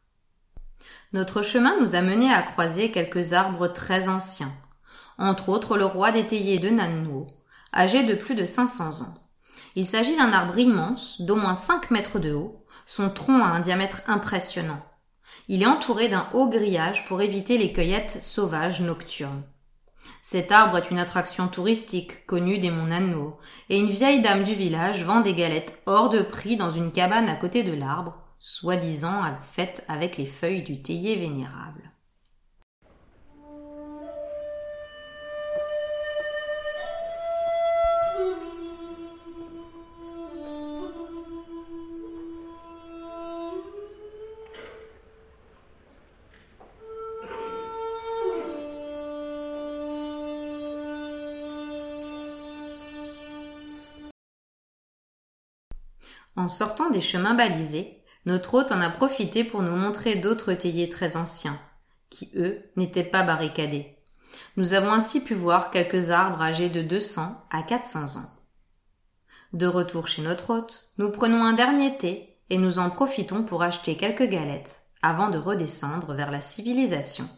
Notre 1.12 1.42
chemin 1.42 1.74
nous 1.80 1.94
a 1.94 2.02
menés 2.02 2.32
à 2.32 2.42
croiser 2.42 2.90
quelques 2.90 3.32
arbres 3.32 3.68
très 3.68 4.08
anciens, 4.08 4.52
entre 5.18 5.48
autres 5.48 5.78
le 5.78 5.84
roi 5.84 6.12
des 6.12 6.26
théiers 6.26 6.58
de 6.58 6.68
Nannuo, 6.68 7.26
âgé 7.72 8.02
de 8.02 8.14
plus 8.14 8.34
de 8.34 8.44
500 8.44 9.02
ans. 9.02 9.14
Il 9.76 9.86
s'agit 9.86 10.16
d'un 10.16 10.32
arbre 10.32 10.58
immense, 10.58 11.20
d'au 11.20 11.36
moins 11.36 11.54
5 11.54 11.90
mètres 11.90 12.18
de 12.18 12.32
haut, 12.32 12.64
son 12.86 13.10
tronc 13.10 13.42
a 13.42 13.48
un 13.48 13.60
diamètre 13.60 14.02
impressionnant. 14.06 14.80
Il 15.48 15.62
est 15.62 15.66
entouré 15.66 16.08
d'un 16.08 16.28
haut 16.32 16.48
grillage 16.48 17.06
pour 17.06 17.20
éviter 17.20 17.58
les 17.58 17.72
cueillettes 17.72 18.22
sauvages 18.22 18.80
nocturnes. 18.80 19.42
Cet 20.28 20.50
arbre 20.50 20.78
est 20.78 20.90
une 20.90 20.98
attraction 20.98 21.46
touristique 21.46 22.26
connue 22.26 22.58
des 22.58 22.72
monts 22.72 23.36
et 23.70 23.78
une 23.78 23.86
vieille 23.86 24.22
dame 24.22 24.42
du 24.42 24.54
village 24.54 25.04
vend 25.04 25.20
des 25.20 25.34
galettes 25.34 25.80
hors 25.86 26.08
de 26.08 26.18
prix 26.18 26.56
dans 26.56 26.68
une 26.68 26.90
cabane 26.90 27.28
à 27.28 27.36
côté 27.36 27.62
de 27.62 27.72
l'arbre, 27.72 28.12
soi-disant 28.40 29.22
faite 29.40 29.84
avec 29.86 30.16
les 30.16 30.26
feuilles 30.26 30.64
du 30.64 30.82
théier 30.82 31.14
vénérable. 31.14 31.85
En 56.36 56.48
sortant 56.48 56.90
des 56.90 57.00
chemins 57.00 57.34
balisés, 57.34 58.02
notre 58.26 58.54
hôte 58.54 58.72
en 58.72 58.80
a 58.80 58.90
profité 58.90 59.44
pour 59.44 59.62
nous 59.62 59.74
montrer 59.74 60.16
d'autres 60.16 60.52
théiers 60.52 60.88
très 60.88 61.16
anciens, 61.16 61.58
qui, 62.10 62.30
eux, 62.36 62.70
n'étaient 62.76 63.04
pas 63.04 63.22
barricadés. 63.22 63.96
Nous 64.56 64.74
avons 64.74 64.92
ainsi 64.92 65.22
pu 65.22 65.34
voir 65.34 65.70
quelques 65.70 66.10
arbres 66.10 66.42
âgés 66.42 66.68
de 66.68 66.82
200 66.82 67.46
à 67.50 67.62
400 67.62 68.20
ans. 68.20 68.30
De 69.52 69.66
retour 69.66 70.08
chez 70.08 70.22
notre 70.22 70.50
hôte, 70.50 70.92
nous 70.98 71.10
prenons 71.10 71.44
un 71.44 71.52
dernier 71.52 71.96
thé 71.96 72.36
et 72.50 72.58
nous 72.58 72.78
en 72.78 72.90
profitons 72.90 73.44
pour 73.44 73.62
acheter 73.62 73.96
quelques 73.96 74.28
galettes 74.28 74.82
avant 75.02 75.30
de 75.30 75.38
redescendre 75.38 76.14
vers 76.14 76.30
la 76.30 76.40
civilisation. 76.40 77.28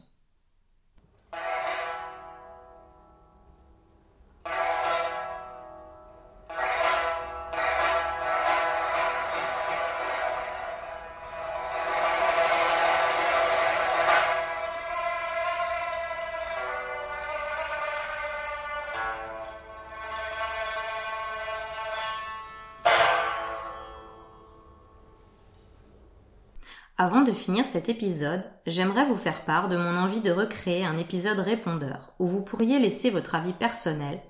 Avant 27.00 27.22
de 27.22 27.30
finir 27.30 27.64
cet 27.64 27.88
épisode, 27.88 28.42
j'aimerais 28.66 29.06
vous 29.06 29.16
faire 29.16 29.44
part 29.44 29.68
de 29.68 29.76
mon 29.76 29.96
envie 29.96 30.20
de 30.20 30.32
recréer 30.32 30.84
un 30.84 30.98
épisode 30.98 31.38
répondeur 31.38 32.12
où 32.18 32.26
vous 32.26 32.42
pourriez 32.42 32.80
laisser 32.80 33.10
votre 33.10 33.36
avis 33.36 33.52
personnel, 33.52 34.20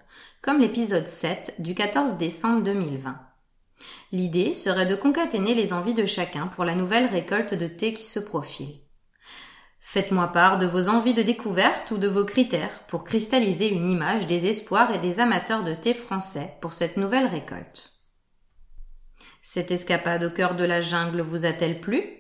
comme 0.43 0.61
l'épisode 0.61 1.09
7 1.09 1.55
du 1.61 1.75
14 1.75 2.19
décembre 2.19 2.63
2020. 2.65 3.19
L'idée 4.13 4.53
serait 4.53 4.85
de 4.85 4.97
concaténer 4.97 5.55
les 5.55 5.73
envies 5.73 5.95
de 5.95 6.05
chacun 6.05 6.47
pour 6.47 6.67
la 6.67 6.75
nouvelle 6.75 7.07
récolte 7.07 7.55
de 7.55 7.67
thé 7.67 7.95
qui 7.95 8.05
se 8.05 8.21
profile. 8.21 8.83
Faites-moi 9.81 10.29
part 10.29 10.59
de 10.59 10.67
vos 10.67 10.91
envies 10.91 11.15
de 11.15 11.23
découverte 11.23 11.91
ou 11.91 11.97
de 11.97 12.09
vos 12.09 12.27
critères 12.27 12.85
pour 12.87 13.03
cristalliser 13.03 13.71
une 13.71 13.89
image 13.89 14.27
des 14.27 14.47
espoirs 14.47 14.95
et 14.95 14.99
des 14.99 15.21
amateurs 15.21 15.65
de 15.65 15.73
thé 15.73 15.95
français 15.95 16.59
pour 16.61 16.75
cette 16.75 16.99
nouvelle 16.99 17.29
récolte. 17.29 17.95
Cette 19.41 19.71
escapade 19.71 20.23
au 20.25 20.31
cœur 20.31 20.55
de 20.55 20.65
la 20.65 20.83
jungle 20.83 21.23
vous 21.23 21.47
a-t-elle 21.47 21.81
plu? 21.81 22.19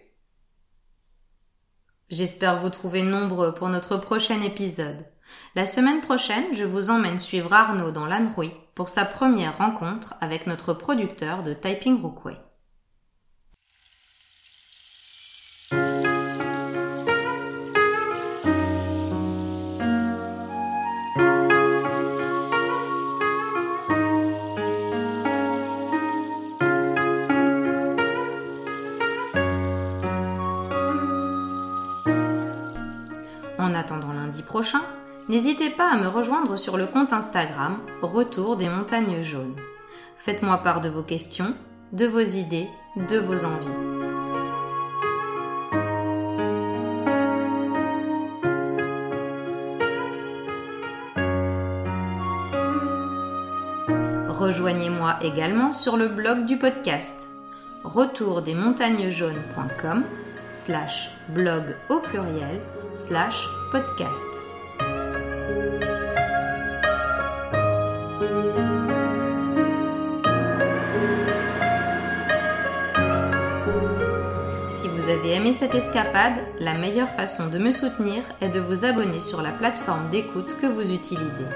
J'espère 2.10 2.58
vous 2.60 2.70
trouver 2.70 3.02
nombreux 3.02 3.54
pour 3.54 3.68
notre 3.68 3.98
prochain 3.98 4.40
épisode. 4.40 5.04
La 5.54 5.66
semaine 5.66 6.00
prochaine, 6.00 6.46
je 6.52 6.64
vous 6.64 6.88
emmène 6.88 7.18
suivre 7.18 7.52
Arnaud 7.52 7.90
dans 7.90 8.06
l'Anrouille 8.06 8.54
pour 8.74 8.88
sa 8.88 9.04
première 9.04 9.58
rencontre 9.58 10.14
avec 10.22 10.46
notre 10.46 10.72
producteur 10.72 11.42
de 11.42 11.52
Typing 11.52 12.00
Rookway. 12.00 12.38
N'hésitez 35.28 35.70
pas 35.70 35.90
à 35.90 35.96
me 35.96 36.08
rejoindre 36.08 36.56
sur 36.56 36.76
le 36.76 36.86
compte 36.86 37.12
Instagram 37.12 37.78
Retour 38.02 38.56
des 38.56 38.68
montagnes 38.68 39.22
jaunes. 39.22 39.56
Faites-moi 40.16 40.58
part 40.58 40.80
de 40.80 40.88
vos 40.88 41.02
questions, 41.02 41.54
de 41.92 42.06
vos 42.06 42.20
idées, 42.20 42.68
de 42.96 43.18
vos 43.18 43.44
envies. 43.44 43.68
Rejoignez-moi 54.28 55.16
également 55.22 55.72
sur 55.72 55.96
le 55.96 56.08
blog 56.08 56.46
du 56.46 56.58
podcast 56.58 57.30
retourdesmontagnesjaunes.com 57.84 60.04
slash 60.52 61.10
blog 61.28 61.62
au 61.88 62.00
pluriel 62.00 62.60
slash 62.94 63.46
podcast. 63.70 64.47
Cette 75.52 75.74
escapade, 75.74 76.34
la 76.58 76.74
meilleure 76.74 77.10
façon 77.10 77.46
de 77.46 77.58
me 77.58 77.70
soutenir 77.70 78.22
est 78.40 78.48
de 78.48 78.60
vous 78.60 78.84
abonner 78.84 79.20
sur 79.20 79.40
la 79.40 79.50
plateforme 79.50 80.10
d'écoute 80.10 80.56
que 80.60 80.66
vous 80.66 80.92
utilisez. 80.92 81.46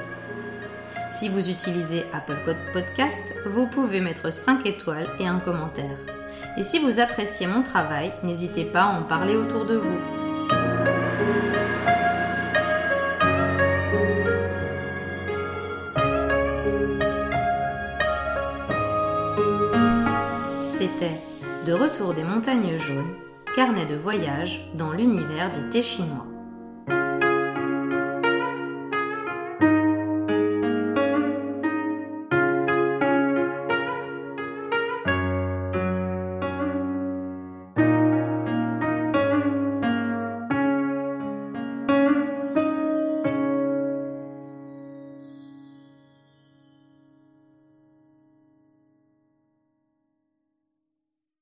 Si 1.13 1.29
vous 1.29 1.51
utilisez 1.51 2.05
Apple 2.15 2.39
Podcast, 2.73 3.35
vous 3.47 3.67
pouvez 3.67 4.01
mettre 4.01 4.33
5 4.33 4.67
étoiles 4.67 5.09
et 5.19 5.27
un 5.27 5.41
commentaire. 5.41 5.99
Et 6.57 6.63
si 6.63 6.79
vous 6.79 7.01
appréciez 7.01 7.47
mon 7.47 7.63
travail, 7.63 8.13
n'hésitez 8.23 8.65
pas 8.65 8.83
à 8.83 8.99
en 8.99 9.03
parler 9.03 9.37
autour 9.37 9.67
de 9.67 9.77
vous. 9.77 9.99
C'était 20.65 21.19
De 21.67 21.73
retour 21.73 22.15
des 22.15 22.25
montagnes 22.25 22.79
jaunes, 22.79 23.15
carnet 23.55 23.85
de 23.85 23.97
voyage 23.97 24.67
dans 24.75 24.93
l'univers 24.93 25.51
des 25.51 25.69
thés 25.71 25.83
chinois. 25.83 26.32